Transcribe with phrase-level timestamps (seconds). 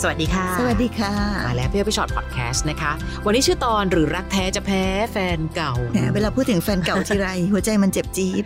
[0.00, 1.12] สวัสดีค่ะ สวัสดีค่ะ
[1.46, 2.92] มาแล้วพี่อ้อยพี่ฉอดพอดแคสต์นะคะ
[3.26, 4.82] วันนี้ชื่อตอนหรือรักแท้จะแพ้
[5.12, 8.44] แฟนเก่าแหมเวลาพูดถึงแฟนเก่าทีไร หัวใจมันเจ็บจี๊ด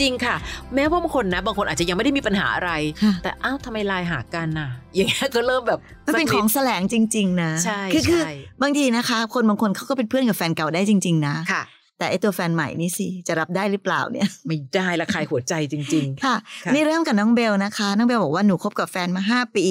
[0.00, 0.36] จริงค่ะ
[0.74, 2.70] แม้ว่าบางคนนะ บางคนอาจจะยังไม่ได้มีปัญหาอะไร
[3.02, 8.32] ค่ะแต่อ้าวทำไมไลน์หากันน่ะ อย่างเงี้ยก็เริ่มแบบมันเป็นของแสลงจริง ๆ นะ ใช่คือคือใช่
[8.62, 11.62] บางทีนะคะ คนบางคนเขาก็เป็นเพื่อนกับแฟนเก่าได้จริง ๆ นะค่ะ
[11.98, 19.66] แต่ไอตัวแฟนใหม่นี่สิ จะรับได้หรือเปล่าเนี่ย ไม่ได้ละคายหัวใจจริงค่ะค่ะ นี่เริ่มกับน้องเบลนะคะ น้องเบลบอกว่าหนูคบกับแฟนมาห้าปี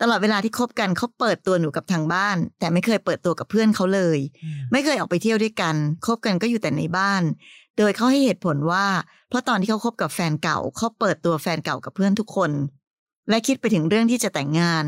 [0.00, 7.22] ตลอดเวลาที่คบกันเขาเปิดตัวหนูกับทางบ้าน แต่ไม่เคยเปิดตัวกับเพื่อนเขาเลยๆไม่เคยออกไปเที่ยวด้วยกันคบกันก็อยู่แต่ในบ้าน
[7.78, 8.86] โดยเขาให้เหตุผลว่า
[9.28, 12.50] เพราะตอนที่เขาคบกับแฟนเก่าเขาเปิดตัวแฟนเก่ากับเพื่อนทุกคน
[13.28, 14.84] และคิดไปถึงเรื่องที่จะแต่งงาน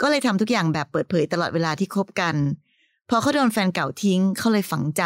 [0.00, 2.34] ก็เลยทำทุกอย่างแบบเปิดเผยตลอดเวลาที่คบกัน
[3.10, 5.02] พอเขาโดนแฟนเก่าทิ้งเขาเลยฝังใจ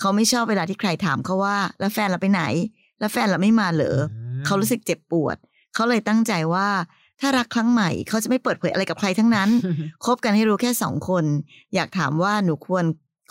[0.00, 2.42] เขาไม่ชอบเวลาที่ใครถามเขาว่า แล้วแฟนเราไปไหน
[3.00, 5.36] แล้วแฟนเราไม่มาเหรอมเขารู้สึกเจ็บปวด
[5.74, 6.68] เขาเลยตั้งใจว่า
[7.24, 9.48] ถ้ารักครั้งใหม่เขาจะไม่เปิดเผยอะไรกับใครทั้งนั้น
[10.04, 11.24] คบกันให้รู้แค่สองคน
[11.74, 12.84] อยากถามว่าหนูควร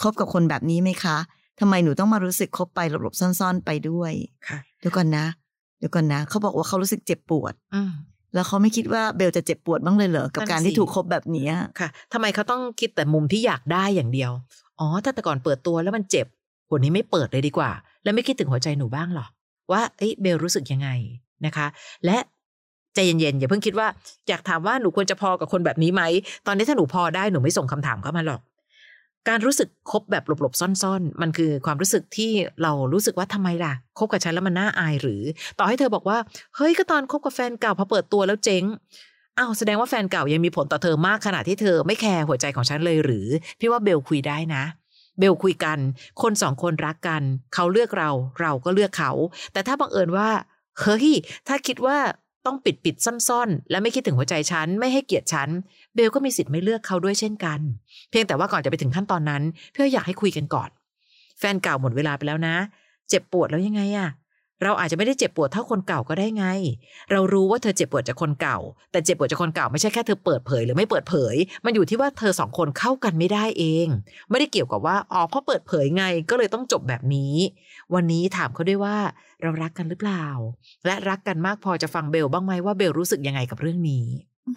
[0.03, 1.17] คบกับคนแบบนี้ไหมคะ
[1.59, 4.11] ทำไมหนูต้องมารู้สึกคบไปหลบๆซ่อนๆไปด้วย
[4.47, 5.25] ค่ะเดี๋ยวก่อนนะ
[5.80, 7.91] เดี๋ยวก่อนนะ เขาบอกว่าเขารู้สึกเจ็บปวดอืม
[8.33, 14.31] แล้วเขาไม่คิดว่าเบลจะเจ็บปวดบ้างเลยเหรอ กับนั่นการสิที่ถูกคบแบบเนี้ยค่ะทำไมเขาต้องคิดแต่มุมที่อยากได้อย่างเดียว
[14.80, 16.28] อ๋อ ถ้าแต่ก่อนเปิดตัวแล้วมันเจ็บ
[16.72, 17.72] วันนี้ไม่เปิดเลยดีกว่า
[18.03, 19.28] แล้วไม่คิดถึงหัวใจหนูบ้างเหรอ
[19.72, 20.89] ว่า เอ้ยเบลรู้สึกยังไง
[21.45, 21.67] นะคะ
[22.05, 22.17] และ
[22.94, 23.88] ใจเย็นๆอย่าเพิ่งคิดว่า
[24.30, 26.02] อยากถามว่าหนูควรจะพอกับคนแบบนี้ไหม
[26.47, 28.41] ตอนนี้ถ้าหนูพอได้หนูไม่ส่งคำถามเข้ามาหรอก
[29.30, 35.22] การรู้สึกคบแบบหลบๆซ่อนๆ มันคือความรู้สึกที่เรารู้สึกว่าทำไมล่ะคบกับฉันแล้วมันน่าอายหรือ
[35.59, 36.17] ต่อให้เธอบอกว่า
[36.55, 38.63] เฮ้ยก็ตอนคบกับแฟนเก่าพอเปิดตัวแล้วเจ๊ง
[39.38, 43.28] อ้าวแสดงว่าแฟนเก่ายังมีผลต่อเธอมากขนาดที่เธอไม่แคร์หัวใจของฉันเลยหรือ
[43.59, 44.63] พี่ว่าเบลคุยได้นะ
[45.19, 45.79] เบลคุยกัน
[46.22, 47.22] คนสองคนรักกัน
[47.53, 48.09] เขาเลือกเรา
[48.41, 49.12] เราก็เลือกเขา
[49.53, 50.29] แต่ถ้าบังเอิญว่า
[50.81, 51.07] เฮ้ย
[51.47, 51.97] ถ้าคิดว่า
[52.46, 55.50] ต้องปิดปิดซ่อนๆ และไม่คิดถึงหัวใจฉัน ไม่ให้เกียรติฉัน
[55.94, 57.59] เบลก็มีสิทธิ์ไม่เลือกเขาด้วยเช่นกัน
[58.09, 59.44] เพียงแต่ว่าก่อนจะไปถึงขั้นตอนนั้น
[59.74, 60.70] เพื่ออยากให้คุยกันก่อน
[61.40, 62.56] แฟนเก่าหมดเวลาไปแล้วนะ
[63.09, 64.09] เจ็บปวดแล้วยังไงอะ
[64.64, 66.46] เราอาจจะไม่ได้เจ็บปวดเท่าคนเก่าก็ได้ไง
[67.12, 68.58] เรารู้ว่าเธอเจ็บปวดจากคนเก่า
[68.92, 73.88] แต่เจ็บปวดจากคนเก่าไม่ใช่แค่เธอเปิดเผยหรือไม่เปิดเผย มันอยู่ที่ว่าเธอสองคนเข้ากันไม่ได้เอง
[74.30, 77.36] ไม่ได้เกี่ยวกับว่าอ๋อเพราะเปิดเผยไงก็เลยต้องจบแบบนี้
[77.96, 78.96] วันนี้ถามเขาด้วยว่า
[79.42, 80.26] เรารักกันหรือเปล่า
[80.86, 84.06] และรักกันมากพอจะฟังเบลบ้างไหมว่าเบลรู้สึกยังไงกับเรื่องนี้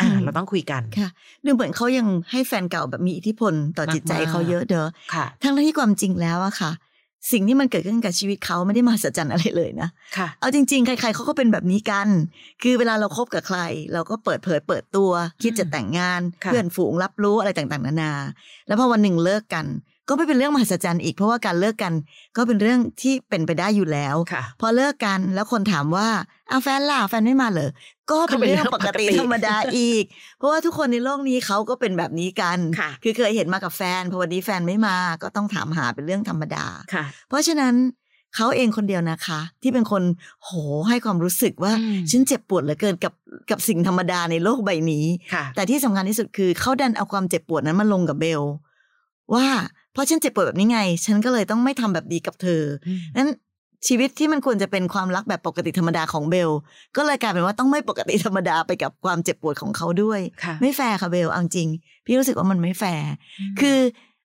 [0.01, 1.09] อ่าเราต้องคุยกันค่ะ
[1.45, 6.73] ดูเหมือนเขายังให้แฟนเก่าแบบมีอิทธิพลต่อจิตใจมากๆเขาเยอะเด้อค่ะทั้งที่ความจริงแล้วอะค่ะ
[7.33, 12.09] สิ่งที่มันเกิดขึ้นกับชีวิตเขาไม่ได้มหัศจรรย์อะไรเลยนะค่ะเอาจริง ๆ ใคร ๆเขาก็เป็นแบบนี้กัน
[12.63, 13.59] คือเวลาเราคบกับใคร
[13.93, 15.11] เราก็เปิดเผยเปิดตัว
[15.43, 18.13] คิดจะแต่งงานค่ะเพื่อนฝูงรับรู้อะไรต่างๆ นานา
[18.67, 19.67] แล้วพอวันหนึ่งเลิกกัน
[20.09, 21.93] ก็ไม่เป็นเรื่องมหัศจรรย์อีกเพราะว่าการเลิกกัน
[22.37, 26.09] ก็เป็นเรื่องที่เป็นไปได้อยู่แล้วค่ะพอเลิกกันแล้วคนถามว่า
[26.49, 27.71] เอาแฟนล่ะแฟนไม่มาเหรอ
[28.11, 30.05] ก็เป็นเรื่องปกติธรรมดาอีก
[30.39, 37.75] เพราะว่าทุกคนในโลกนี้เขาก็เป็นแบบนี้กันค่ะคือเคยเห็นมากับแฟนพอวันนี้แฟนไม่มาก็ต้องถามหาเป็นเรื่องธรรมดาค่ะเพราะฉะนั้น
[38.37, 40.03] เขาเองคนเดียวนะคะ ที่เป็นคน
[40.45, 40.51] โห
[40.89, 43.15] ให้ความรู้สึกว่าอืมฉันเจ็บปวดเหลือเกินกับ
[43.51, 48.43] กับสิ่งธรรมดาในโลกใบนี้ค่ะแต่ที่สำคัญที่สุดคือเขาดันเอาความเจ็บปวดนั้นมาลงกับเบล
[49.35, 49.47] ว่า
[49.97, 52.63] เพราะฉันเจ็บปวดแบบนี้ไง ฉันก็เลยต้องไม่ทำแบบดีกับเธอ
[53.17, 53.31] นั้น
[53.87, 56.51] ชีวิตที่มันควรจะเป็นความรักแบบปกติธรรมดาของเบล
[56.97, 61.69] ก็เลยกลายเป็นว่าต้องไม่ปกติธรรมดาไปกับความเจ็บปวดของเขาด้วยค่ะไม่แฟร์ค่ะเบลเอาจริง
[62.07, 63.09] พี่รู้สึกว่ามันไม่แฟร์
[63.61, 63.79] คือ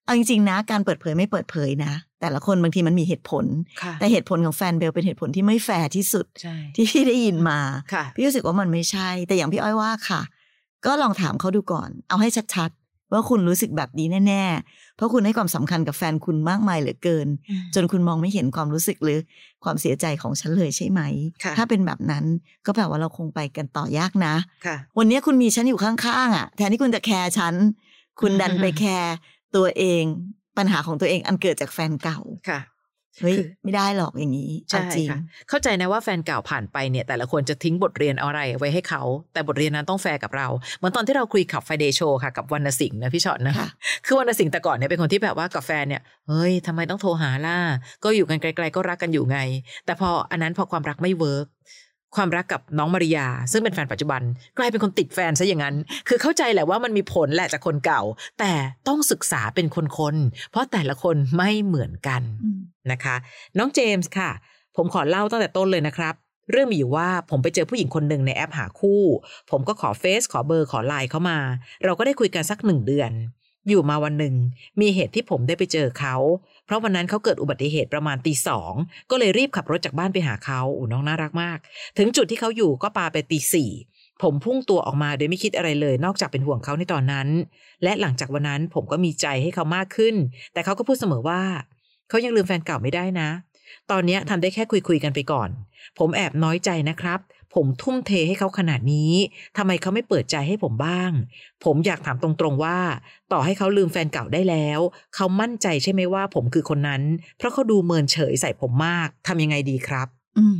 [0.06, 3.46] เอาจริงๆนะ การเปิดเผยไม่เปิดเผยนะ แต่ละคนบางทีมันมีเหตุผล
[3.81, 7.60] ค่ะแต่เหตุผลของแฟนเบลเป็นเหตุผลที่ไม่แฟร์ที่สุดใช่ที่พี่ได้ยินมา
[7.94, 10.22] ค่ะพี่รู้สึกว่ามันไม่ใช่ แต่อย่างพี่อ้อยว่าค่ะ
[10.86, 12.81] ก็ลองถามเขาดูก่อน เอาให้ชัดๆ
[13.12, 17.28] ว่าคุณรู้สึกแบบนี้แน่ ๆ เพราะคุณให้ความสำคัญกับแฟนคุณมากมายเหลือเกิน
[17.76, 19.20] จนคุณมองไม่เห็นความรู้สึกหรือ
[19.64, 21.02] ความเสียใจของฉันเลยใช่ไหม
[21.44, 22.26] ค่ะถ้าเป็นแบบนั้น
[22.66, 24.36] ก็แปลว่าเราคงไปกันต่อยากนะ
[24.66, 27.54] ค่ะวันนี้คุณมีฉันอยู่ข้างๆอะ แทนที่คุณจะแคร์ฉัน
[28.22, 29.16] คุณดันไปแคร์
[29.56, 30.04] ตัวเอง
[30.57, 32.19] ปัญหาของตัวเองอันเกิดจากแฟนเก่า
[32.50, 32.60] ค่ะ
[33.19, 35.19] เฮ้ยคือไม่ได้หรอกอย่างนี้ใช่เอาจริงค่ะ
[35.50, 39.04] เข้าใจนะว่าแฟนเก่าผ่านไปเนี่ย แต่ละคนจะทิ้งบทเรียนอะไรไว้ให้เขา
[39.34, 40.48] แต่บทเรียนนั้นต้องแฟร์กับเรา
[40.78, 43.68] เหมือนตอนที่เราคุย Club Friday Show ค่ะกับวรรณสิงห์นะพี่ฉอดนะคะ
[44.06, 47.58] คือวรรณสิงห์แต่ก่อนเนี่ยเป็นคนที่แบบว่ากับแฟนเนี่ยเฮ้ยทำไมต้องโทรหาล่ะ
[48.04, 49.40] ก็อยู่กันไกล ๆ ก็รักกันอยู่ไง
[49.86, 51.48] แต่พออันนั้นพอความรักไม่ work
[52.16, 54.22] ความรักกับน้องมาริยา ซึ่งเป็นแฟนปัจจุบัน
[54.58, 55.75] กลายเป็นคนติดแฟนซะอย่างนั้น
[56.08, 58.02] คือเข้าใจแหละว่ามันมีผลแหละจากคนเก่า
[58.40, 58.54] แต่
[58.88, 59.78] ต้องศึกษาเป็นค
[60.13, 62.60] นๆเพราะแต่ละคนไม่เหมือนกันอืม
[62.92, 63.16] นะคะ
[63.58, 64.31] น้องเจมส์ค่ะ
[64.75, 66.16] ผมขอเล่าตั้งแต่ต้นเลยนะครับ
[66.52, 69.02] เรื่องมีอยู่ว่าผมไปเจอผู้หญิงคนหนึ่งในแอปหาคู่
[69.52, 71.38] ผมก็ขอเฟซขอเบอร์ขอไลน์เข้ามา
[71.86, 73.12] เราก็ได้คุยกันสักหนึ่งเดือน
[73.68, 74.36] อยู่มาวันหนึ่ง
[74.81, 76.16] มีเหตุที่ผมได้ไปเจอเขา
[76.66, 78.74] เพราะวันนั้นเขาเกิดอุบัติเหตุประมาณตีสอง
[79.10, 81.58] ก็เลยรีบขับรถจากบ้านไปหาเขาอูน้องน่ารักมาก
[81.98, 83.72] ถึงจุดที่เขาอยู่ก็ปาไปตีสี่
[84.22, 87.28] ผมพุ่งตัวออกมาโดยไม่คิดอะไรเลย นอกจากเป็นห่วงเขาในตอนนั้น
[87.84, 90.16] และหลังจากวันนั้นผมก็มีใจให้เขามากขึ้น
[90.54, 91.42] แต่เขาก็พูดเสมอว่า
[92.10, 93.30] เขายังลืมแฟนเก่าไม่ได้นะ
[93.92, 95.50] ตอนนี้ทำได้แค่คุยๆกันไปก่อน
[96.00, 97.19] ผมแอบน้อยใจนะครับ
[97.56, 99.13] ผมทุ่มเทให้เขาขนาดนี้
[99.57, 101.12] ทำไมเขาไม่เปิดใจให้ผมบ้าง
[101.65, 102.77] ผมอยากถามตรงๆว่า
[103.31, 104.80] ต่อให้เขาลืมแฟนเก่าได้แล้ว
[105.15, 107.01] เขามั่นใจใช่ไหมว่า ผมคือคนนั้น
[107.38, 110.07] เพราะเขาดูเมินเฉยใส่ผมมากทำยังไงดีครับ
[110.38, 110.59] อืม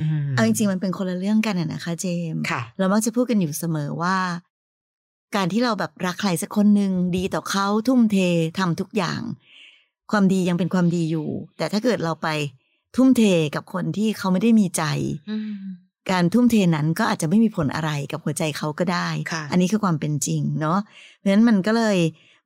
[0.00, 4.16] อืมเอาจริงๆมันเป็นคนละเรื่องกันอะนะคะ เจมส์ค่ะเรามักจะพูดกันอยู่เสมอว่า
[5.36, 8.16] การที่เราแบบรักใครสักคนหนึ่งดีต่อเขาทุ่มเท
[8.58, 9.20] ทำทุกอย่าง
[10.10, 12.28] ความดียังเป็นความดีอยู่ แต่ถ้าเกิดเราไป
[12.96, 13.22] ทุ่มเท
[13.54, 14.82] กับคนที่เขาไม่ได้มีใจ
[15.30, 15.62] อืม
[16.10, 20.78] การทุ่มเทนั้นก็อาจจะไม่มีผลอะไรกับหัวใจเขาก็ได้ค่ะอันนี้คือความเป็นจริงเนาะ
[21.16, 21.98] เพราะฉะนั้นมันก็เลย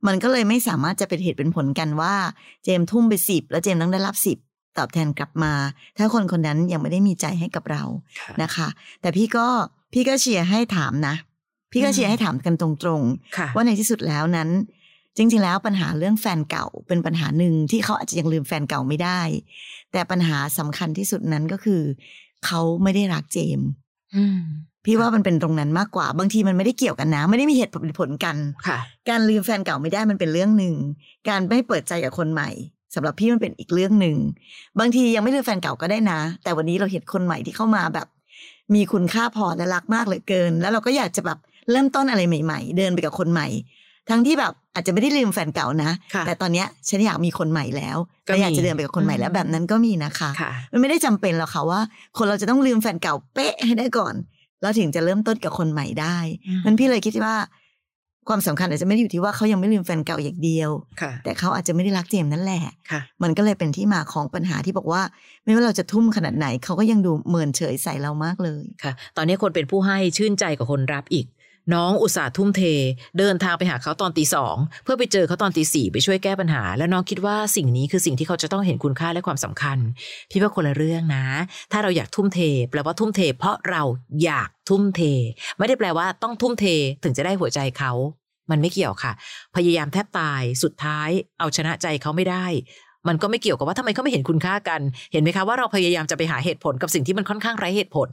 [0.06, 2.14] มันก็เลยไม่สามารถจะเป็นเหตุเป็นผลกันว่า
[2.64, 4.38] เจมส์ทุ่มไปสิบแล้วเจมส์ต้องได้รับสิบ
[4.78, 5.52] ตอบแทนกลับมา
[5.98, 7.82] ถ้าคนคนนั้นยังไม่ได้มีใจให้กับเรา
[8.20, 8.68] ค่ะนะคะ
[9.00, 9.46] แต่พี่ก็
[9.92, 11.14] พี่ก็เชียร์ให้ถามนะ
[11.72, 12.68] พี่ก็เชียร์ให้ถามกันตร
[12.98, 14.50] งๆค่ะว่าในที่สุดแล้วนั้น
[15.16, 19.20] จริง ๆ แล้วปัญหาเรื่องแฟนเก่าเป็นปัญหาหนึ่งที่เขาอาจจะยังลืมแฟนเก่าไม่ได้
[19.92, 21.82] แต่ปัญหาสำคัญที่สุดนั้นก็คือ
[22.46, 23.69] เขาไม่ได้รักเจมส์
[24.17, 24.41] อืม
[24.85, 28.37] พี่ว่ามันเป็นตรงนั้นมากกว่า บางทีมันไม่ได้เกี่ยวกันนะ ไม่ได้มีเหตุผลกัน
[28.67, 30.75] ค่ะ การลืมแฟนเก่าไม่ได้มันเป็นเรื่องหนึ่ง
[31.29, 32.50] การไม่เปิดใจกับคนใหม่
[32.94, 34.17] สำหรับพี่มันเป็นอีกเรื่องหนึ่ง
[34.79, 38.06] บางทียังไม่ลืมแฟนเก่าก็ได้นะ แต่วันนี้เราเห็นคนใหม่ที่เข้ามาแบบ
[38.75, 41.38] มีคุณค่าพอและรักมากเหลือเกิน แล้วเราก็อยากจะแบบ
[41.70, 43.49] เริ่มต้นอะไรใหม่ ๆ เดินไปกับคนใหม่
[44.10, 47.96] ทั้งที่แบบอาจจะไม่ได้ลืมแฟนเก่านะค่ะแต่ตอนเนี้ยฉันอยากมีคนใหม่แล้ว
[48.28, 51.80] ก็และอยากมีจะเดินไปกับคนใหม่แล้วอืมแบบนั้นก็มีนะคะค่ะมันไม่ได้จำเป็นหรอกค่ะว่า
[52.18, 54.14] คนเราจะต้องลืมแฟนเก่าเป๊ะให้ได้ก่อน
[54.62, 56.16] แล้วถึงจะเริ่มต้นกับคนใหม่ได้
[56.46, 57.34] อืมมันพี่เลยคิดว่า
[58.28, 60.70] ความสำคัญอาจจะไม่ได้อยู่ที่ว่าเขายังไม่ลืมแฟนเก่าอย่างเดียว
[61.00, 65.02] ค่ะแต่เขาอาจจะไม่ได้รักเจมส์นั่นแหละค่ะมันก็เลยเป็นที่มาของปัญหาที่บอกว่า
[65.44, 71.26] ไม่ว่าเราจะทุ่มขนาดไหนเขาก็ยังดูเมินเฉยใส่เรามากเลยค่ะ ตอนนี้คนเป็นผู้ให้ชื่นใจกับคนรับอีก
[71.72, 72.62] น้องอุตส่าห์ทุ่มเท
[73.19, 79.78] เดินทางไปหาเขาตอนตีสองเพื่อไปเจอเขาตอนตีสี่ไปช่วยแก้ปัญหา แล้วน้องคิดว่าสิ่งนี้คือสิ่งที่เขาจะต้องเห็นคุณค่าและความสำคัญ
[80.31, 81.25] พี่ว่าคนละเรื่องนะ
[81.72, 82.40] ถ้าเราอยากทุ่มเท
[82.70, 83.82] แปลว่าทุ่มเท เพราะเรา
[84.25, 85.00] อยากทุ่มเท
[85.58, 86.64] ไม่ได้แปลว่าต้องทุ่มเท
[87.05, 87.93] ถึงจะได้หัวใจเขา
[88.50, 89.12] มันไม่เกี่ยวค่ะ
[89.56, 92.46] พยายามแทบตายสุดท้าย เอาชนะใจเขาไม่ได้
[93.08, 94.80] มันก็ไม่เกี่ยวกับว่าทำไมเขาไม่เห็นคุณค่ากัน
[95.12, 98.08] เห็นไหมคะว่าเราพยายามจะไปหาเหตุผลกับสิ่งที่มันค่อนข้างไร้เหตุผล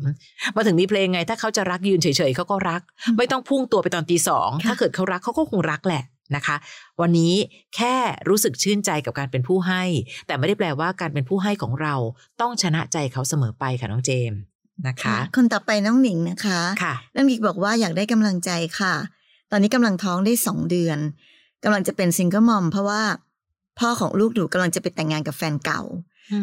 [0.55, 2.81] มาถึงมีเพลงไง ถ้าเขาจะรักยืนเฉยๆเขาก็รัก
[3.17, 6.03] ไม่ต้องพุ่งตัวไปตอนตีสองค่ะถ้าเกิดเขารักเขาก็คงรักแหละ
[6.35, 6.55] นะคะ
[7.01, 7.33] วันนี้
[7.75, 7.95] แค่
[8.29, 9.83] รู้สึกชื่นใจกับการเป็นผู้ให้
[10.27, 11.95] แต่ไม่ได้แปลว่าการเป็นผู้ให้ของเรา
[12.41, 14.39] ต้องชนะใจเขาเสมอไปค่ะน้องเจมส์
[14.87, 18.93] นะคะคนต่อไปน้องหนิงนะคะค่ะน้องหนิงบอกว่าอยากได้กำลังใจค่ะ
[19.51, 20.97] ตอนนี้กำลังท้องได้สองเดือน
[21.63, 23.01] กำลังจะเป็นซิงเกิลมอมเพราะว่า
[23.79, 25.81] พ่อของลูกหนูกำลังจะไปแต่งงานกับแฟนเก่า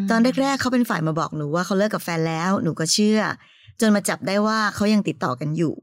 [0.09, 3.19] ตอนแรกๆเขาเป็นฝ่ายมาบอกหนูว่าเขาเลิกกับแฟนแล้ว หนูก็เชื่อ
[3.79, 5.75] จนมาจับได้ว่าเขายังติดต่อกันอยู่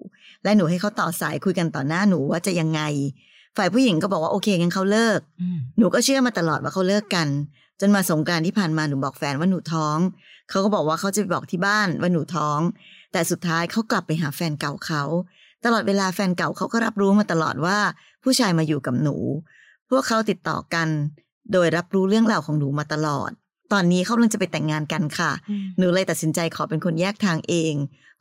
[0.45, 2.81] และหนูให้เขาต่อสายคุยกันต่อหน้าหนูว่าจะยังไง
[3.57, 7.29] ฝ่ายผู้หญิงก็บอกว่าโอเคงั้นเขาเลิกอืมหนูก็เชื่อมาตลอดว่าเขาเลิกกัน
[7.81, 9.99] จนมาสงกรารที่ผ่านมาหนูบอกแฟนว่าหนูท้อง
[10.51, 12.61] เขาก็บอกว่าเขาจะไปบอกที่บ้านว่าหนูท้อง
[13.13, 15.03] แต่สุดท้ายเขากลับไปหาแฟนเก่าเขา
[15.65, 17.79] ตลอดเวลาแฟนเก่าเขาก็รับรู้มาตลอดว่า
[18.23, 19.17] ผู้ชายมาอยู่กับหนู
[19.91, 20.89] พวกเขาติดต่อกัน
[21.53, 23.31] โดยรับรู้เรื่องราวของหนูมาตลอด
[23.73, 25.31] ตอนนี้เขากำลังจะไปแต่งงานกันค่ะ
[25.79, 27.75] หนูเลยตัดสินใจขอเป็นคนแยกทางเอง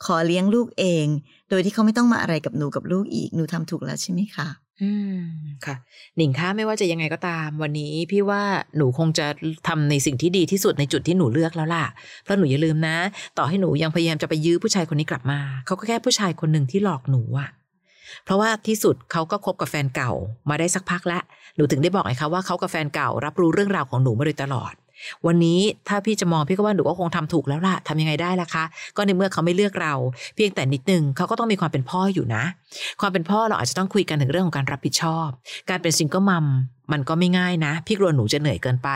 [0.06, 1.06] ขอเลี้ยงลูกเอง
[1.50, 4.48] โดยที่เขาไม่ต้องมาอะไรกับหนูกับลูกอีก หนูทำถูกแล้วใช่ไหมคะ
[4.82, 5.20] อืม
[5.66, 5.76] ค่ะ
[6.18, 8.44] หนิงคะไม่ว่าจะยังไงก็ตาม วันนี้พี่ว่า
[8.78, 9.28] หนูคงจะ
[9.68, 11.86] ทำในสิ่งที่ดีที่สุดในจุดที่หนูเลือกแล้วล่ะ
[12.24, 12.98] เพราะหนูอย่าลืมนะ
[13.38, 17.50] ต่อให้หนูยังพยายามจะไปยื้อผู้ชายคนนี้กลับมา เขาก็แค่ผู้ชายคนหนึ่งที่หลอกหนูอะ
[18.24, 20.12] เพราะว่าที่สุดเขาก็คบกับแฟนเก่า
[20.50, 21.24] มาได้สักพักแล้ว
[21.56, 24.74] หนูถึงได้บอกไงคะว่าเขากับแฟนเก่ารับรู้เรื่องราวของหนูมาโดยตลอด
[25.26, 28.64] วันนี้ถ้าพี่จะมองพี่ก็ว่าหนูก็คงทำถูกแล้วล่ะทำยังไงได้ล่ะคะ
[28.98, 29.94] ก็ในเมื่อเขาไม่เลือกเรา
[30.36, 32.44] เพียงแต่นิดนึงเขาก็ต้องมีความเป็นพ่ออยู่นะ
[33.02, 35.28] ความเป็นพ่อเราอาจจะต้องคุยกันถึงเรื่องของการรับผิดชอบ
[35.70, 36.48] การเป็นซิงเกิลมัม
[36.94, 38.90] มันก็ไม่ง่ายนะ พี่กลัวหนูจะเหนื่อยเกินไป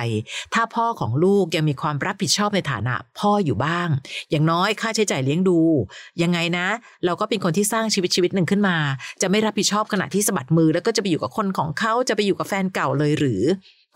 [0.54, 3.88] ถ้าพ่อของลูกยังมีความรับผิดชอบในฐานะพ่ออยู่บ้าง
[4.32, 5.60] อย่างน้อยค่าใช้จ่ายเลี้ยงดู
[6.22, 6.68] ยังไงนะ
[7.06, 8.78] เราก็เป็นคนที่สร้างชีวิตชีวิตหนึ่งขึ้นมา
[9.22, 13.44] จะไม่รับผิดชอบขณะที่สะบัดมือ แล้วก็จะไปอยู่กับคนของเขาจะไปอยู่กับแฟนเก่าเลยหรือ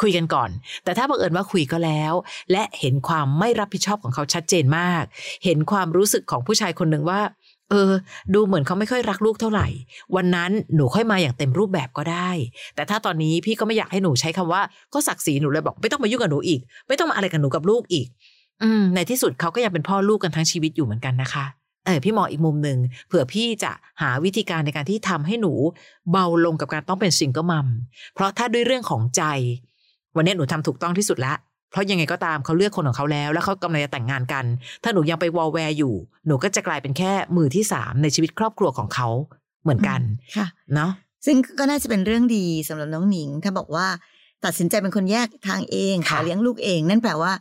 [0.03, 0.49] คุยกันก่อน
[0.83, 2.13] แต่ถ้าบังเอิญว่าคุยก็แล้ว
[2.51, 5.03] และเห็นความไม่รับผิดชอบของเขาชัดเจนมาก
[5.45, 7.21] เห็นความรู้สึกของผู้ชายคนหนึ่งว่า
[7.69, 7.91] เออ
[8.33, 9.67] ดูเหมือนเขาไม่ค่อยรักลูกเท่าไหร่
[10.15, 12.29] วันนั้นหนูค่อยมาอย่างเต็มรูปแบบก็ได้
[12.75, 14.61] แต่ถ้าตอนนี้พี่ก็ไม่อยากให้หนูใช้คำว่า
[14.93, 18.07] ก็ศักดิ์ศรีหนูเลยบอกไม่ต้องมายุ่งกับหนูอีก ไม่ต้องมาอะไรกับหนูกับลูกอีก
[18.63, 21.45] อืม ในที่สุดเขาก็ยังเป็นพ่อลูกกันทั้งชีวิตอยู่เหมือนกันนะคะ
[21.85, 25.53] เออพี่มองอีกมุมหนึ่งเผื่อพี่จะหาวิธีการในการที่ทำให้หนู
[26.11, 27.67] เบาลงกับการต้องเป็นซิงเกิลมัม
[28.13, 29.23] เพราะถ้าด้วยเรื่องของใจ
[30.15, 31.37] วันนี้หนูทำถูกต้องที่สุดแล้ว
[31.71, 34.45] เพราะยังไงก็ตามเขาเลือกคนของเขาแล้ว แล้วเขากำลังจะแต่งงานกัน
[34.83, 35.93] ถ้าหนูยังไปวอลแวร์อยู่
[36.27, 39.07] หนูก็จะกลายเป็นแค่มือที่สามในชีวิตครอบครัวของเขา
[39.63, 40.01] เหมือนกัน
[40.37, 40.91] ค่ะเนาะ
[41.25, 43.87] ซึ่งก็น่าจะเป็นเรื่องดีสำหรับน้องหนิง ถ้าบอกว่า
[44.45, 47.33] ตัดสินใจเป็นคนแยกทางเองหาเลี้ยงลูกเอง นั่นแปลว่า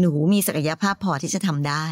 [0.00, 1.84] หนูมีศักยภาพพอที่จะทำได้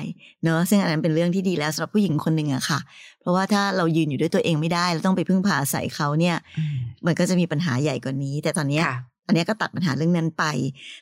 [0.42, 2.80] เนอะซึ่งอันนั้นเป็นเรื่องที่ดีแล้วสำหรับผู้หญิงคนหนึ่งอะค่ะ
[3.20, 8.96] เพราะว่าถ้าเรายืนอยู่ด้วยตัวเองไม่ได้เราต้องไปพึ่งพาอาศัยเขาเนี่ยอืมมันก็จะมีปัญหาใหญ่กว่านี้ แต่ตอนเนี้ยค่ะ
[9.30, 10.44] อันเนี้ยก็ตัดปัญหาเรื่องนั้นไป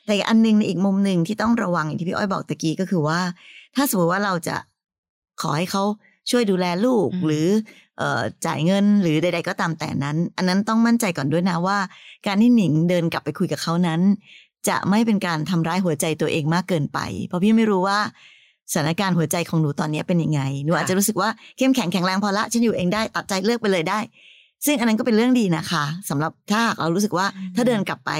[0.05, 3.19] แต่อีกอันหนึงในอีกมุมหนึ่งที่ต้องระวังอย่างที่พี่อ้อยบอกตะกี้ก็คือว่า
[3.75, 4.55] ถ้าสมมติว่าเราจะ
[5.41, 5.83] ขอให้เขา
[6.29, 7.47] ช่วยดูแลลูกอืมหรือ
[7.97, 11.77] เอ่อจ่ายเงินหรือใด ๆ ก็ตามแต่นั้น อันนั้นต้องมั่นใจก่อนด้วยนะว่า
[12.27, 14.01] การที่หนิงเดินกลับไปคุยกับเขานั้น
[14.69, 17.99] จะไม่เป็นการทำร้ายหัวใจตัวเองมากเกินไป เพราะพี่ไม่รู้ว่า
[18.71, 23.99] สถานการณ์หัวใจของหนูตอนนี้เป็นยังไง หนูอาจจะรู้สึกว่าเข้มแข็งแข็งแรงพอละ ฉันอยู่เองได้ตัดใจเลิกไปเลยได้
[24.65, 28.11] ซึ่งอันนั้นก็เป็นเรื่องดีนะคะสำหรับถ้าหากเรารู้สึกว่าอืมถ้าเดินกลับไป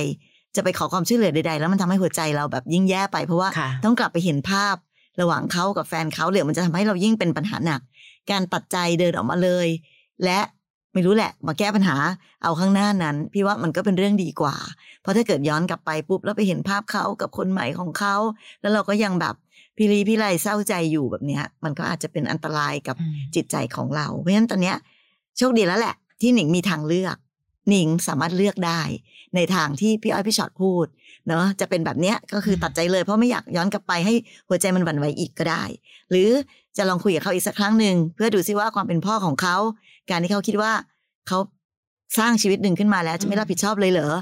[0.55, 4.75] จะไปขอความช่วยเหลือใดๆ แล้วมันทำให้หัวใจเราแบบยิ่งแย่ไป เพราะว่าค่ะต้องกลับไปเห็นภาพ
[5.21, 7.81] ระหว่างเขากับแฟนเขาเหลือมันจะทำให้เรายิ่งเป็นปัญหาหนัก
[8.31, 9.67] การตัดใจเดินออกมาเลย
[10.25, 10.39] และ
[10.93, 11.97] ไม่รู้แหละ มาแก้ปัญหา
[12.43, 14.55] เอาข้างหน้านั้น พี่ว่ามันก็เป็นเรื่องดีกว่า
[15.01, 18.15] เพราะถ้าเกิดย้อนกลับไปปุ๊บแล้วไปเห็นภาพเขากับคนใหม่ของเขา
[18.61, 19.35] แล้วเราก็ยังแบบ
[19.77, 24.77] พี่ลีพี่ไรเศร้าใจอยู่แบบเนี้ย มันก็อาจจะเป็นอันตรายกับอืมจิตใจของเรา เพราะฉะนั้นตอนเนี้ย
[25.37, 27.15] โชคดีแล้วแหละ ที่หนิงมีทางเลือก
[27.69, 28.81] หนิงสามารถเลือกได้
[29.35, 30.85] ในทางที่พี่อ้อยพี่ชอตพูด
[31.27, 34.13] เนาะจะเป็นแบบเนี้ยก็คือตัดใจเลยเพราะไม่อยากย้อนกลับไปให้
[34.47, 35.63] หัวใจมันหวั่นไหวอีกก็ได้
[36.11, 36.29] หรือ
[36.77, 39.57] จะลองคุยกับเขาอีกสักครั้งหนึ่งเพื่อดูซิว่าความเป็นพ่อของเขา
[40.09, 40.71] การที่เขาคิดว่า
[41.27, 41.39] เขา
[42.17, 44.13] สร้างชีวิตหนึ่งขึ้นมาแล้วจะไม่รับผิดชอบเลยเหรอ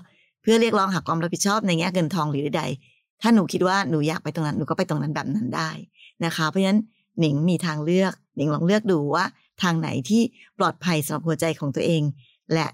[0.42, 5.70] เพื่อเรียกร้องหาความรับผิดชอบในแง่เงินทองหรือใดๆถ้าหนูคิดว่าหนูอยากไปตรงนั้นหนูก็ไปตรงนั้นแบบนั้นได้
[6.26, 6.80] นะคะ เพราะฉะนั้น
[7.20, 9.26] หนิงมีทางเลือกหนิงลองเลือกดูว่า
[9.62, 10.22] ทางไหนที่
[10.58, 12.04] ปลอดภัยสำหรับหัวใจของตัวเอง
[12.54, 12.68] และ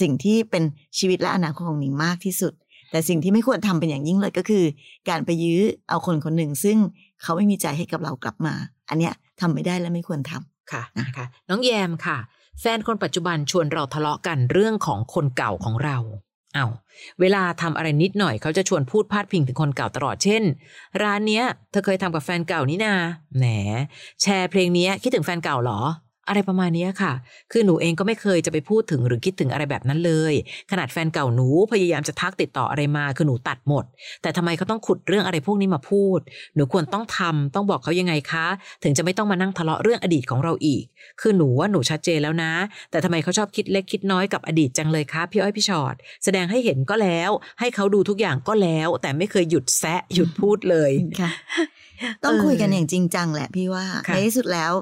[0.00, 0.64] สิ่งที่เป็น
[0.98, 2.52] ชีวิตและอนาคตของหนิงมากที่สุด
[2.90, 4.64] แต่สิ่งที่ไม่ควรทำเป็นอย่างยิ่งเลยก็คือ
[5.08, 6.78] การไปยื้อเอาคนคนหนึ่ง ซึ่ง
[7.22, 8.54] เขาไม่มีใจให้กับเรากลับมา
[8.88, 12.18] อันเนี้ยทำไม่ได้และไม่ควรทำค่ะนะคะน้องแยมค่ะ
[12.60, 15.98] แฟนคนปัจจุบันชวนเราทะเลาะกันเรื่องของคนเก่าของเรา
[16.54, 16.66] เอา
[17.20, 20.42] เวลาทำอะไรนิดหน่อยเขาจะชวนพูดพาดพิงถึงคนเก่าตลอดเช่น
[21.02, 22.94] ร้านเนี้ยเธอเคยทำกับแฟนเก่านี่นา
[23.38, 23.46] แหน
[24.22, 25.80] แชร์เพลงเนี้ยคิดถึงแฟนเก่าเหรอ
[26.28, 27.12] อะไรประมาณเนี้ยค่ะ
[27.52, 30.34] คือหนูเองก็ไม่เคยจะไปพูดถึงหรือคิดถึงอะไรแบบนั้นเลย
[30.70, 33.84] ขนาดแฟนเก่าหนูพยายามจะทักติดต่ออะไรมาคือหนูตัดหมด
[34.22, 36.20] แต่ทำไมเขาต้องขุดเรื่องอะไรพวกนี้มาพูด
[36.54, 38.46] หนูควรต้องทำต้องบอกเขายังไงคะ
[38.82, 40.84] ถึงจะไม่ต้องมานั่งทะเลาะเรื่องอดีตของเราอีก
[41.20, 42.52] คือหนูว่าหนูชัดเจนแล้วนะ
[42.90, 45.94] แต่ทำไมเขาชอบคิดเล็กคิดน้อยกับอดีตจังเลยคะพี่อ้อยพี่ชอ็อต
[46.24, 47.30] แสดงให้เห็นก็แล้ว
[47.60, 51.30] ให้เขาดูทุกอย่างก็แล้ว แต่ไม่เคยหยุดแซะหยุดพูดเลยค่ะ
[52.24, 54.72] ต้องคุยกันอย่างจริงจังแหละพี่ว่าค่ะในที่สุดแล้ว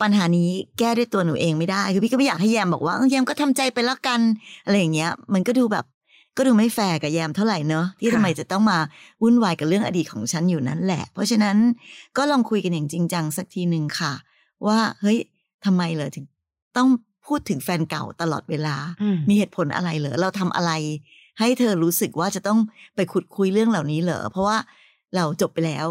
[0.00, 4.20] ปัญหานี้แก้ด้วยตัวหนูเองไม่ได้ คือพี่ก็ไม่อยากให้แยมบอกว่าเออแยมก็ทำใจไปแล้วกัน
[4.64, 5.84] อะไรอย่างเงี้ย มันก็ดูแบบ
[6.36, 8.78] ก็ดูไม่แฟร์กับแยมเท่าไหร่เนอะที่ทำไมจะต้องมา
[9.22, 11.56] วุ่นวายกับเรื่องอดีตของฉันอยู่นั่นแหละ เพราะฉะนั้น
[12.16, 14.12] ก็ลองคุยกันอย่างจริงจังสักทีหนึ่งค่ะ
[14.66, 15.18] ว่าเฮ้ย
[15.64, 16.24] ทำไมเหรอถึง
[16.76, 16.88] ต้อง
[17.26, 20.72] พูดถึงแฟนเก่าตลอดเวลาอืมมีเหตุผลอะไรเหรอเราทำอะไร
[21.38, 22.58] ให้เธอรู้สึกว่าจะต้อง
[22.96, 24.58] ไปขุดคุยเรื่องเหล่านี้เหรอเพราะว่า
[25.14, 25.86] เราจบไปแล้ว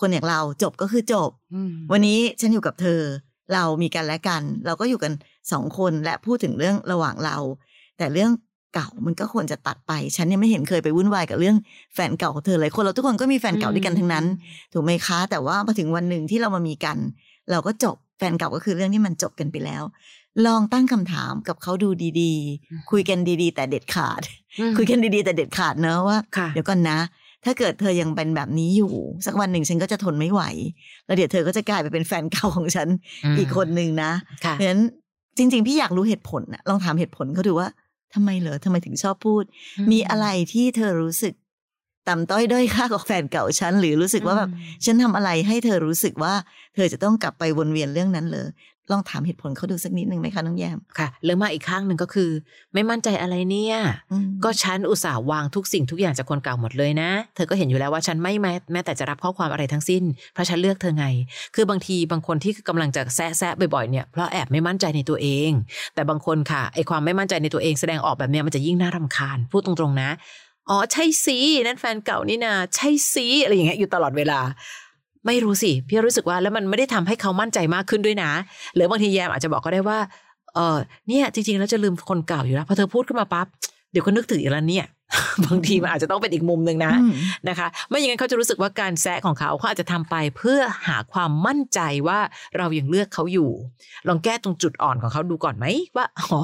[0.00, 3.00] คนอย่างเราจบก็คือจบอืมวันนี้ฉันอยู่กับเธอ
[3.54, 5.12] เรามีกันและกัน เราก็อยู่กัน
[5.52, 7.36] สองคนและพูดถึงเรื่องระหว่างเรา
[7.98, 8.30] แต่เรื่อง
[8.74, 11.56] เก่ามันก็ควรจะตัดไป ฉันยังไม่เห็นเคยไปวุ่นวายกับเรื่อง
[11.94, 14.26] แฟนเก่าของเธอเลยคนเราทุกคนก็มีแฟนเก่าด้วยกันทั้งนั้น
[14.72, 16.98] ถูกไหมคะ แต่ว่าพอถึงวันหนึ่งที่เรามามีกัน
[17.50, 19.82] เราก็จบแฟนเก่าก็คือเรื่องที่มันจบกันไปแล้ว
[20.46, 22.32] ลองตั้งคำถามกับเขาดูดี
[22.70, 24.20] อืมๆคุยกันดีๆ แต่เด็ดขาด
[24.58, 26.98] อืมคุยกันดีๆ แต่เด็ดขาดเนอะว่าค่ะเดี๋ยวก่อนนะ
[27.44, 28.92] ถ้าเกิดเธอยังเป็นแบบนี้อยู่
[29.26, 30.42] สักวันหนึ่งฉันก็จะทนไม่ไหว
[31.06, 32.88] แล้วเดี๋ยวเธอก็จะกลายไปเป็นแฟนเก่าของฉัน
[33.34, 34.12] มอีกคนหนึ่งนะ
[34.44, 34.82] ค่ะเพราะฉะนั้น
[35.38, 37.68] จริง ๆ พี่อยากรู้เหตุผลนะลองถามเหตุผลเขาดูว่า
[38.14, 39.42] ทำไมเหรอทำไมถึงชอบพูด
[39.92, 41.34] มีอะไรที่เธอรู้สึก
[42.08, 44.50] ต่ำต้อยด้อยค่ากับแฟนเก่าฉัน หรือรู้สึกว่าแบบ
[44.84, 46.34] ฉันทำอะไรให้เธอรู้สึกว่า
[46.74, 48.46] เธอจะต้องกลับไปวนเวียนเรื่องนั้นเลย
[48.92, 52.30] ลองถามเหตุผลเขาดูสักนิดนึงไหมคะน้องแยมค่ะหรือมาอีกข้างหนึ่งก็คือ
[52.74, 53.76] ไม่มั่นใจอะไรเนี่ย
[54.12, 60.02] อืมก็ฉันอุตส่าห์วางทุกสิ่งทุกอย่างจากคนเก่าหมดเลยนะ เธอก็เห็นอยู่แล้วว่าฉันไม่แม้แม้แต่จะรับข้อความอะไรทั้งสิ้น
[60.34, 61.06] เพราะฉันเลือกเธอไง
[61.54, 65.50] คือบางทีบางคนที่กำลังจะแซะแซะบ่อยๆเนี่ยเพราะแอบไม่มั่นใจในตัวเอง
[65.94, 70.10] แต่บางคนค่ะไอความไม่มั่นใจในตัวเองแสดงออกแบบเนี้ยมันจะยิ่งน่ารำคาญพูดตรงๆนะ
[70.70, 74.40] อ๋อใช่สินั่นแฟนเก่านี่นาใช่สิอะไรอย่างเงี้ยอยู่ตลอดเวลา
[75.26, 78.30] ไม่รู้สิพี่รู้สึกว่าแล้วมันไม่ได้ทำให้เขามั่นใจมากขึ้นด้วยนะ
[78.74, 79.98] หรือบางทีแยมอาจจะบอกก็ได้ว่า
[80.54, 83.46] เออเนี่ยจริงๆแล้วจะลืมคนเก่าอยู่แล้วพอเธอพูดขึ้นมาปั๊บ
[83.92, 84.86] เดี๋ยวก็นึกถึงอีกแล้วเนี่ย
[85.46, 87.12] บางทีมันอาจจะต้องเป็นอีกมุมหนึ่งนะอืม
[87.48, 92.18] นะคะ ไม่อย่างนั้นเขาจะรู้สึกว่าการแซะของเขาเขาอาจจะทำไปเพื่อหาความมั่นใจว่า
[92.58, 93.50] เรายังเลือกเขาอยู่
[94.08, 96.40] ลองแก้ตรงจุดอ่อนของเขาดูก่อนไหมว่าอ๋อ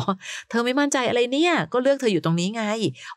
[0.51, 2.65] เธอไม่มั่นใจอะไรเนี่ย ก็เลือกเธออยู่ตรงนี้ไง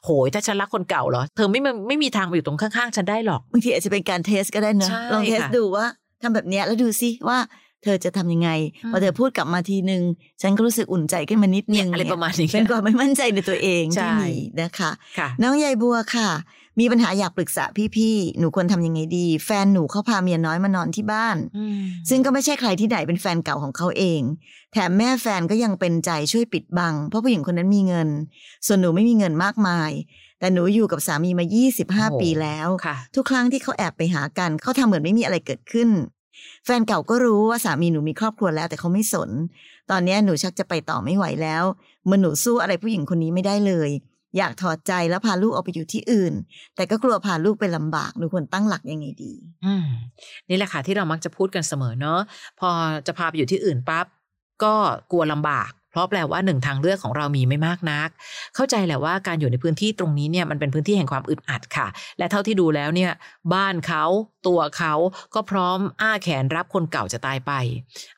[0.04, 5.86] โหยถ้าฉันรักคนเก่าเหรอเธอไม่ไม่ไม่มีทางมาอยู่ตรงข้างๆฉันได้หรอกบางทีอาจจะเป็นการ test ก็ได้เนอะใช่ลอง test ค่ะดูว่า
[6.22, 7.38] ทำแบบเนี้ยแล้วดูซิว่า
[7.84, 8.50] เธอจะทำยังไง
[8.84, 10.02] อืมพอเธอพูดกลับมาทีนึง
[10.42, 16.30] ฉันก็รู้สึกอุ่นใจขึ้นมานิดนึเนี่ยงอะไรเนี่ยประมาณนี้เป็นความไม่มั่นใจในตัวเองใช่ที่มีนะคะค่ะน้องยายบัวค่ะ
[16.80, 24.22] มีปัญหาอยากปรึกษาพี่ๆหนูควรทำยังไงดี แฟนหนูเขาพาเมียน้อยมานอนที่บ้านอืมซึ่งก็ไม่ใช่ใครที่ไหนเป็นแฟนเก่าของเขาเอง
[24.74, 28.10] แถมแม่แฟนก็ยังเป็นใจช่วยปิดบัง เพราะผู้หญิงคนนั้นมีเงิน
[28.68, 29.92] ส่วนหนูไม่มีเงินมากมาย
[30.40, 31.46] แต่หนูอยู่กับสามีมา
[32.08, 35.90] 25 ปีแล้วค่ะทุกครั้งที่เขาแอบไปหากัน เขาทำเหมือนไม่มีอะไรเกิดขึ้น
[36.66, 39.30] แฟนเก่าก็รู้ว่าสามีหนูมีครอบครัวแล้ว แต่เขาไม่สน
[39.92, 41.64] ตอนนี้หนูชักจะไปต่อไม่ไหวแล้ว
[42.06, 43.90] เมื่อหนูสู้อะไรผู้หญิงคนนี้ไม่ได้เลย
[44.38, 46.34] อยากถอดใจแล้วพาลูกออกไปอยู่ที่อื่น
[46.76, 49.34] แต่ก็กลัวพาลูกไปลำบากหนูควรตั้งหลักยังไงดี
[49.66, 49.86] อืม
[50.50, 52.20] นี่แหละค่ะที่เรามักจะพูดกันเสมอเนาะ
[52.60, 52.70] พอ
[53.08, 54.06] จะพาไปอยู่ที่อื่นปั๊บ
[54.64, 54.74] ก็
[55.12, 58.10] กลัวลำบาก เพราะแปลว่าหนึ่งทางเลือกของเรามีไม่มากนัก
[58.56, 63.12] เข้าใจแหละว่าการอยู่ในพื้นที่ตรงนี้เนี่ยมันเป็นพื้นที่แห่งความอึดอัดค่ะ และเท่าที่ดูแล้วเนี่ย
[63.54, 64.04] บ้านเขา
[64.48, 64.94] ตัวเขา
[65.36, 67.52] ก็พร้อมอ้าแขนรับคนเก่าจะตายไป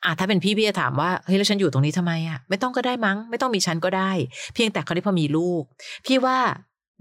[0.04, 4.10] อะถ้าเป็นพี่พี่จะถามว่าเฮ้ยแล้วฉันอยู่ตรงนี้ทำไมอะไม่ต้องก็ได้มั้ง ไม่ต้องมีฉันก็ได้
[4.54, 5.62] เพียงแต่เขาได้พอมีลูก
[6.06, 6.38] พี่ว่า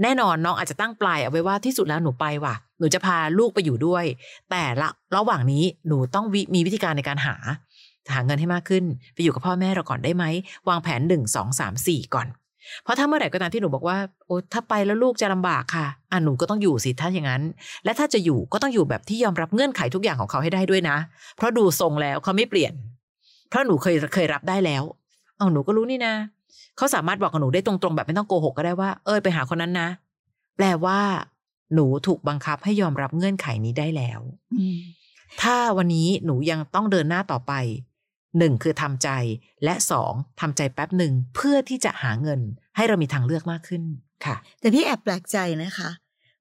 [0.04, 4.06] แน่นอนน้องอาจจะตั้งปลายเอาไว้ว่าที่สุดแล้วหนูไปว่ะ หนูจะพาลูกไปอยู่ด้วย
[4.52, 6.26] แต่ละระหว่างนี้หนูต้อง
[6.56, 7.36] มีวิธีการในการหา
[8.14, 10.26] หาเงินให้มากขึ้น ไปอยู่กับพ่อแม่เราก่อนได้ไหม
[10.70, 12.28] วางแผนหนึ่งสองสามสี่ก่อน
[12.84, 17.44] เพราะถ้าเมื่อไหร่ก็ตามที่หนูบอกว่า โอ้ถ้าไปแล้วลูกจะลำบากค่ะอะหนูก็ต้องอยู่สิถ้าอย่างนั้น
[17.86, 20.98] และถ้าจะอยู่ก็ต้องอยู่แบบที่ยอมรับเงื่อนไขทุกอย่างของเขาให้ได้ด้วยนะ
[21.36, 22.74] เพราะดูทรงแล้วเขาไม่เปลี่ยน
[23.50, 24.84] เพราะหนูเคยเคยรับได้แล้ว
[25.38, 26.14] เอาหนูก็รู้นี่นะ
[26.78, 29.88] เขาสามารถบอกกับหนูได้ตรงๆ แบบไม่ต้องโกหกก็ได้ว่า เออไปหาคนนั้นนะ
[30.58, 31.00] แปลว่า
[31.74, 34.20] หนูถูกบังคับให้ยอมรับเงื่อนไขนี้ได้แล้ว
[35.42, 37.54] ถ้าวันนี้หนูยังต้องเดินหน้าต่อไป
[38.38, 39.10] หนึ่งคือทำใจ
[39.64, 42.40] และสองทำใจแป๊บหนึ่งเพื่อที่จะหาเงิน
[42.76, 43.84] ให้เรามีทางเลือกมากขึ้น
[44.26, 45.90] ค่ะ แต่พี่แอบแปลกใจนะคะ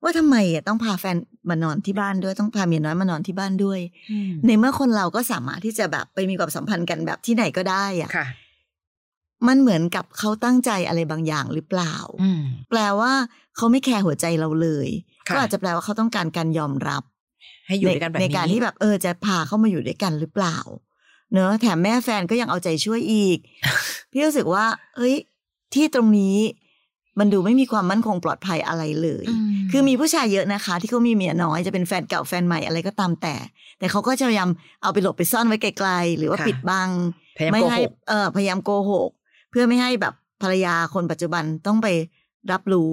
[0.02, 1.16] ว่าทำไมอะต้องพาแฟน
[1.48, 3.80] มานอนที่บ้านด้วยต้องพาเมียน้อยมานอนที่บ้านด้วย
[4.46, 8.26] ในเมื่อคนเราก็สามารถที่จะแบบไปมีความสัมพันธ์กันแบบที่ไหนก็ได้อะค่ะ
[9.48, 13.12] มันเหมือนกับเขาตั้งใจอะไรบางอย่างหรือเปล่าอืมแปลว่า
[13.56, 14.88] เขาไม่แคร์หัวใจเราเลย
[15.28, 17.02] ค่ะก็อาจจะแปลว่าเขาต้องการการยอมรับ
[17.66, 20.58] ให้อยู่ด้วยกันแบบในนี้การที่แบบเออจะพาเข้ามาอยู่ด้วยกันหรือเปล่า
[21.34, 23.38] เนอะแถมแม่แฟนก็ยังเอาใจช่วยอีก
[24.10, 24.64] พี่รู้สึกว่า
[24.96, 25.14] เอ้ย
[25.74, 26.36] ที่ตรงนี้
[27.18, 33.34] มันดูไม่มีความมั่นคงปลอดภัยอะไรเลยอืมคือมีผู้ชายเยอะนะคะ ที่เขามีเมียน้อยจะเป็นแฟนเก่าแฟนใหม่อะไรก็ตามแต่
[33.78, 34.50] แต่เขาก็จะพยายาม
[34.82, 36.90] เอาไปหลบไปซ่อนไว้ไกลๆ หรือว่าค่ะปิดบัง
[37.38, 39.10] พยายามไม่โกให้หกเออพยายามโกหก
[39.50, 41.88] เพื่อไม่ให้แบบภรรยาคนปัจจุบันต้องไป
[42.52, 42.92] รับรู้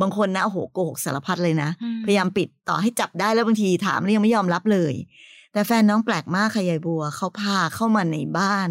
[0.00, 1.70] บางคนนะโอ้โหโกหกสารพัดเลยนะ
[2.04, 4.94] พยายามปิดต่อให้จับได้แล้วบางทีถามแล้วยังไม่ยอมรับเลย
[5.56, 8.68] แต่แฟนน้องแปลกมากค่ะยายบัวเขาพาเข้ามาในบ้าน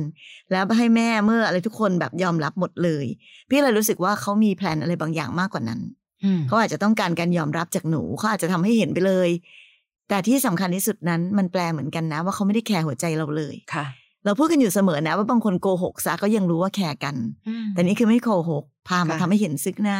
[0.52, 3.06] แล้วให้แม่เมื่ออะไรทุกคนแบบยอมรับหมดเลย
[3.50, 5.80] พี่เลยรู้สึกว่าเขามี plan อะไรบางอย่างมากกว่านั้น
[6.24, 9.30] อืมเขาอาจจะต้องการการยอมรับจากหนูเขาอาจจะทำให้เห็นไปเลย
[10.10, 13.86] แต่ที่สำคัญที่สุดนั้นมันแปลเหมือนกันนะ ว่าเขาไม่ได้แคร์หัวใจเราเลยค่ะ
[14.26, 17.16] เราพูดกันอยู่เสมอนะ ว่าบางคนโกหกซะก็ยังรู้ว่าแคร์กัน
[17.48, 20.00] อืมแต่นี่คือไม่โกหก พามาค่ะทำให้เห็นซึ่งหน้า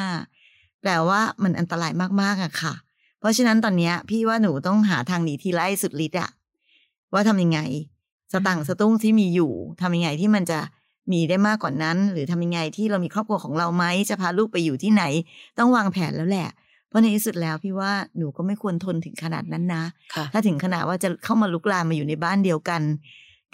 [0.82, 2.74] แปลว่ามันอันตรายมากๆอะค่ะ
[3.20, 6.30] เพราะฉะนั้นตอนเนี้ยพี่ว่าหนูต้องหาทางหนีทีไล่สุดฤทธิ์อะ
[7.14, 7.60] ว่าทำยังไง
[8.34, 10.60] สตังค์สตุ้งที่มีอยู่ทำยังไงที่มันจะ
[11.12, 15.04] มีได้มากกว่านั้น หรือทำยังไงที่เรามีครอบครัวของเราไหมจะพาลูกไปอยู่ที่ไหน
[15.60, 16.50] ต้องวางแผนแล้วแหละ
[16.90, 19.84] เพราะในที่สุดแล้วพี่ว่าหนูก็ไม่ควรทนถึงขนาดนั้นนะ
[20.16, 22.82] ค่ะถ้าถึงขนาดว่าจะเข้ามาลุกลามมาอยู่ในบ้านเดียวกัน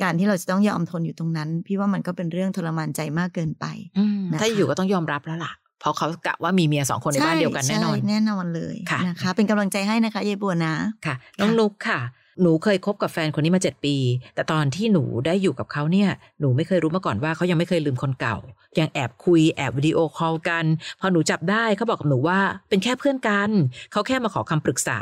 [0.01, 3.65] การที่เราจะต้องยอมทนอยู่ตรงนั้น พี่ว่ามันก็เป็นเรื่องทรมานใจมากเกินไป
[3.97, 10.73] อืมนะคะถ้าอยู่ก็ต้องยอมรับแล้วล่ะเพราะเขากะว่ามีเมียสองคนในบ้านเดียวกันแน่นอนใช่แน่นอนเลยค่ะนะคะ เป็นกำลังใจให้นะคะยายบัวนะ
[11.05, 11.99] ค่ะน้องนุกค่ะ
[12.41, 13.95] หนูเคยคบกับแฟนคนนี้มาเจ็ดปี
[14.35, 18.37] แต่ตอนที่หนูได้อยู่กับเขาเนี่ย หนูไม่เคยรู้มาก่อนว่าเขายังไม่เคยลืมคนเก่า
[18.79, 20.65] ยังแอบคุยแอบ video call กัน
[20.99, 22.39] พอหนูจับได้เขาบอกกับหนูว่า
[22.69, 23.49] เป็นแค่เพื่อนกัน
[23.91, 24.99] เขาแค่มาขอคำปรึกษา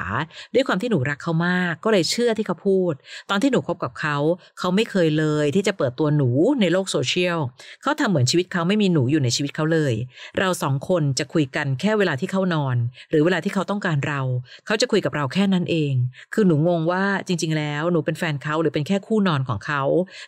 [0.54, 2.94] ด้วยความที่หนูรักเขามาก ก็เลยเชื่อที่เขาพูด
[3.30, 4.18] ตอนที่หนูคบกับเขา
[4.60, 6.30] เขาไม่เคยเลยที่จะเปิดตัวหนู
[6.62, 7.40] ในโลกโซเชียล
[7.82, 9.94] เขาทำเหมือนชีวิตเขาไม่มีหนูอยู่ในชีวิตเขาเลย
[10.40, 12.76] เราสองคนจะคุยกันแค่เวลาที่เขานอน
[13.10, 14.22] หรือเวลาที่เขาต้องการเรา
[14.66, 15.94] เขาจะคุยกับเราแค่นั้นเอง
[16.34, 19.82] คือหนูงงว่าจริง ๆ แล้วหนูเป็นแฟนเขาหรือเป็นแค่คู่นอนของเขา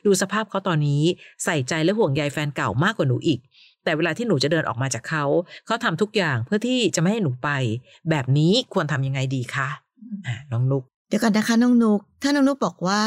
[0.05, 1.03] ดูสภาพเขาตอนนี้
[1.43, 3.39] ใส่ใจและห่วงใยแฟนเก่ามากกว่าหนูอีก
[3.83, 5.23] แต่เวลาที่หนูจะเดินออกมาจากเขา
[5.65, 7.49] เขาทำทุกอย่างเพื่อที่จะไม่ให้หนูไป
[8.09, 9.69] แบบนี้ควรทำยังไงดีคะ
[10.27, 13.01] อะน้องนุกเดี๋ยวก่อนนะคะน้องนุกถ้าน้องนุกบอกว่า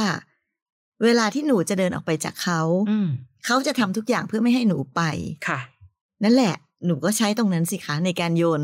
[1.04, 3.08] เวลาที่หนูจะเดินออกไปจากเขาอืม
[3.46, 5.02] เขาจะทำทุกอย่างเพื่อไม่ให้หนูไป
[5.48, 5.60] ค่ะ
[6.24, 6.54] นั่นแหละ
[6.86, 8.62] หนูก็ใช้ตรงนั้นสิคะในการโยน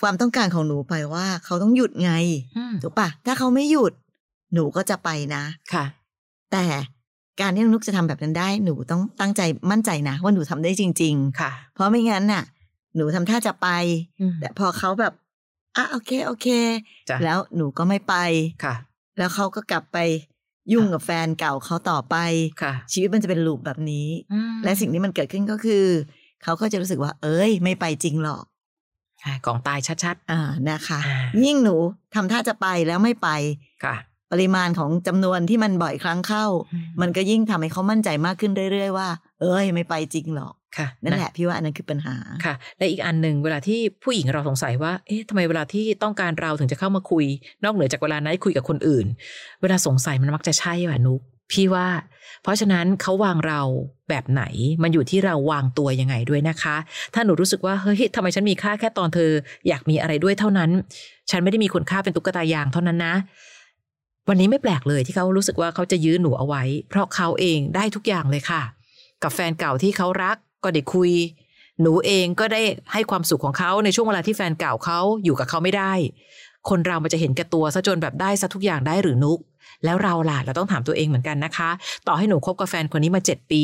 [0.00, 2.12] ความต้องการของหนูไปว่าเขาต้องหยุดไง
[2.56, 3.92] อืมถูกปะถ้าเขาไม่หยุด
[4.54, 5.84] หนูก็จะไปนะค่ะ
[6.52, 6.64] แต่
[7.40, 12.44] การที่น้องนุกจะทำแบบนั้นได้ หนูต้องตั้งใจมั่นใจนะว่าหนูทำได้จริงค่ะๆเพราะไม่งั้นน่ะ
[12.96, 13.68] หนูทำท่าจะไป
[14.20, 15.12] อืมแต่พอเขาแบบ
[15.76, 16.46] อะโอเคโอเค
[17.08, 18.14] จ้ะแล้วหนูก็ไม่ไป
[18.64, 18.74] ค่ะ
[19.18, 19.98] แล้วเขาก็กลับไป
[20.72, 22.16] ยุ่งกับแฟนเก่าเขาต่อไป
[22.62, 25.84] ค่ะ ชีวิตมันจะเป็นลูปแบบนี้อืมและสิ่งที่มันเกิดขึ้นก็คือ
[26.42, 28.53] เขาก็จะรู้สึกว่า เอ้ย ไม่ไปจริงหรอกค่ะ
[29.46, 31.76] กล่องตายชัดอ่านะคะอ่ายิ่งหนู
[32.14, 33.96] ทำท่าจะไปแล้วไม่ไปๆค่ะ
[34.32, 39.08] ปริมาณของจำนวนที่มันบ่อยครั้งเข้าอืมมันก็ยิ่งทำให้เขามั่นใจมากขึ้นเรื่อยๆว่า
[39.40, 47.24] เอ้ยไม่ไปจริงหรอกค่ะนั่นแหละพี่ว่าอันนั้นคือปัญหาค่ะ และอีกอันหนึ่งเวลาที่ผู้หญิงเราสงสัยว่า เอ๊ะทำไมเวลาที่ต้องการเราถึงจะเข้ามาคุย
[47.64, 49.06] นอกเหนือจากเวลานั้นคุยกับคนอื่น
[49.62, 51.88] เวลาสงสัยมันมักจะใช่ว่ะนุก พี่ว่า
[52.42, 53.60] เพราะฉะนั้นเขาวางเรา
[54.08, 54.42] แบบไหน
[54.82, 56.76] มันอยู่ที่เราวางตัวยังไงด้วยนะคะ
[57.14, 59.30] ถ้าหนูรู้สึกว่าเฮ้ยทำไมฉันมีค่าแค่ตอนเธอ
[59.68, 60.70] อยากมีอะไรด้วยเท่านั้น
[61.30, 63.14] ฉันไม่ได้มีคุณค่าเป็นตุ๊กตายางเท่านั้นนะ
[64.28, 68.62] วันนี้ไม่แปลกเลยที่เขารู้สึกว่าเขาจะยื้อหนูเอาไว้ เพราะเขาเองได้ทุกอย่างเลยค่ะ
[69.22, 71.12] กับแฟนเก่าที่เขารักก็ได้คุย
[71.80, 75.92] หนูเองก็ได้ให้ความสุขของเขาในช่วงเวลาที่แฟนเก่าเขาอยู่กับเขาไม่ได้
[76.68, 79.38] คนเรามันจะเห็นแก่ตัวซะจนแบบได้ซะทุกอย่างได้หรือนุก
[79.84, 81.70] แล้วเราล่ะเราต้องถามตัวเองเหมือนกันนะคะ
[82.06, 83.62] ต่อให้หนูคบกับแฟนคนนี้มาเจ็ดปี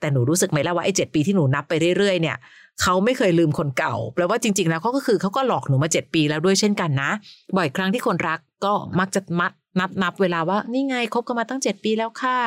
[0.00, 2.36] แต่หนูรู้สึกไหมล่ะว่าไอ้เจ็ดปีที่หนูนับไปเรื่อยๆเนี่ย
[2.82, 7.10] เขาไม่เคยลืมคนเก่าแปลว่าจริง ๆ แล้วเขาก็คือเขาก็หลอกหนูมาเจ็ดปีแล้วด้วยเช่นกันนะ
[7.56, 12.38] บ่อยครั้งที่คนรักก็มักจะมัดนับนับเวลาว่านี่ไงคบกันมาตั้งเจ็ดปีแล้วค่ะ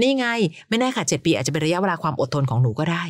[0.00, 0.26] นี่ไง
[0.68, 3.04] ไม่แน่ค่ะเจ็ดปี อาจจะเป็นระยะเวลาความอดทนของหนูก็ได้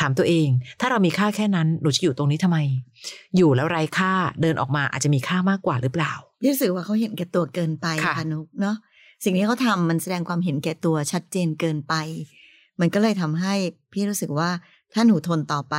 [0.00, 0.48] ถามตัวเอง
[0.80, 2.58] ถ้าเรามีค่าแค่นั้นหนูจะอยู่ตรงนี้ทำไม
[3.36, 4.12] อยู่แล้วไร้ค่า
[4.42, 8.76] เดินออกมาอาจจะมีค่ามากกว่าหรือเปล่าพี่รู้สึกว่าเขาเห็นแก่ตัวเกินไปค่ะค่ะนุกเนาะ
[9.24, 11.94] สิ่งที่เขาทำมันแสดงความเห็นแก่ตัวชัดเจนเกินไป
[12.80, 13.54] มันก็เลยทำให้
[13.92, 14.50] พี่รู้สึกว่า
[14.92, 15.76] ถ้าหนูทนต่อไป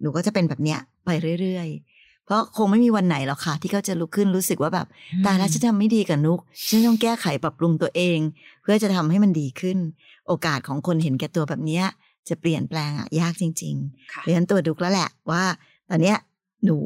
[0.00, 1.08] หนูก็จะเป็นแบบเนี้ยไป
[1.40, 4.86] เรื่อยๆ เพราะคงไม่มีวันไหนหรอกค่ะ ที่เขาจะลุกขึ้นรู้สึกว่าแบบ
[5.26, 8.18] ตายแล้วฉันทำไม่ดีกับนุกฉันต้องแก้ไขปรับปรุงตัวเอง
[8.62, 9.78] เพื่อจะทำให้มันดีขึ้น
[10.26, 11.84] โอกาสของคนเห็นแก่ตัวแบบเนี้ย
[12.28, 15.42] จะเปลี่ยนแปลงอะยากจริงๆค่ะเรียนตัวดุกแล้วแหละว่า
[15.88, 16.18] ตอนเนี้ย
[16.64, 16.78] หนู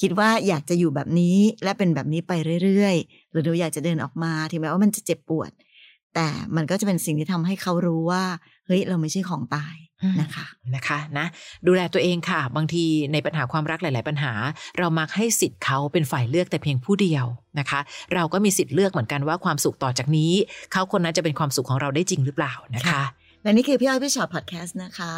[0.00, 2.32] คิดว่าอยากจะอยู่แบบนี้และเป็นแบบนี้ไป
[2.64, 5.50] เรื่อยๆ หรือหนูอยากจะเดินออกมาถึงแม้ว่ามันจะเจ็บปวด
[6.14, 8.24] แต่มันก็จะเป็นสิ่งที่ทำให้เขารู้ว่า
[8.66, 9.74] เฮ้ยเราไม่ใช่ของตาย
[10.20, 11.26] นะคะนะคะนะ
[11.66, 14.32] ดูแลตัวเองค่ะ บางทีในปัญหาความรักหลาย ๆ ปัญหา
[14.78, 17.26] เรามักให้สิทธิ์เขาเป็นฝ่ายเลือกแต่เพียงผู้เดียว
[17.58, 17.80] นะคะ
[18.14, 20.32] เราก็มีสิทธิ์เลือกเหมือนกันว่าความสุขต่อจากนี้
[20.72, 23.02] เขาคนนั้นจะเป็นความสุขของเราได้จริงหรือเปล่านะคะค่ะ
[23.42, 25.12] และนี่คือพี่อ้อยพี่ชอตพอดแคสต์นะคะ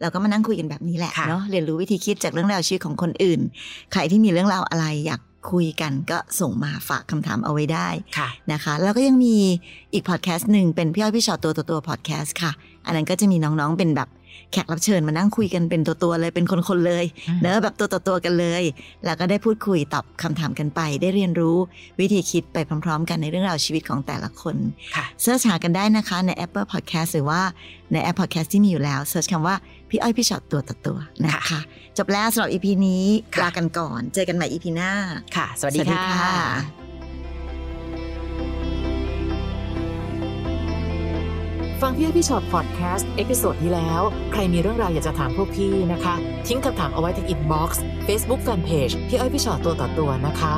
[0.00, 3.40] เราก็มานั่งคุยกันแบบนี้แหละค่ะเนาะเรียนรู้วิธีคิดจากเรื่องราวชีวิตของคนอื่น
[3.92, 5.20] ใครที่มีเรื่องราวอะไรอยาก
[5.52, 9.36] คุยกันก็ส่งมาฝากคำถามเอาไว้ได้ค่ะนะคะ แล้วก็ยังมี
[9.92, 12.52] อีกพอดแคสต์หนึ่งเป็นพี่อ้อยพี่ชอตตัวต่อตัวพอดแคสต์ค่ะ
[12.86, 14.08] อันนั้นก็จะมีน้องๆเป็นแบบ
[14.52, 18.62] แขกรับเชิญมานั่งคุยกันเป็นตัวตัวๆเลยเป็นคนๆเลยอืมเนอะแบบตัวต่อตัวกันเลย
[19.04, 21.56] แล้วก็ได้พูดคุยตอบคำถามกันไป ได้เรียนรู้
[22.00, 24.56] วิธีคิดไปพร้อม ๆ กันในเรื่องราวชีวิตของแต่ละคน
[24.96, 27.40] ค่ะ search หากันได้นะคะใน Apple Podcast หรือว่า
[27.92, 29.56] ในแอป Podcast ที่มีอยู่แล้ว search คำว่า
[29.88, 31.60] พี่อ้อยพี่ฉอดตัวต่อตัวนะคะ
[31.98, 34.90] จบแล้วสำหรับ EP นี้ค่ะลากันก่อน เจอกันใหม่ EP หน้า
[35.36, 36.87] ค่ะ สวัสดีสวัสดีค่ะ
[41.84, 46.14] ฟังพี่อ้อยพี่ฉอด podcast episode ที่แล้ว ใครมีเรื่องราวอยากจะถามพวกพี่นะคะ
[46.46, 50.54] ทิ้งคำถามเอาไว้ที่ inbox Facebook fanpage พี่อ้อยพี่ฉอดตัวต่อตัวนะคะ